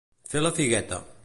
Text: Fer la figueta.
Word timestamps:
Fer 0.31 0.41
la 0.45 0.53
figueta. 0.61 1.03